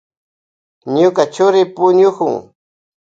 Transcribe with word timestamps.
Ñuka 0.95 1.23
churi 1.33 1.61
puñukun. 1.75 2.33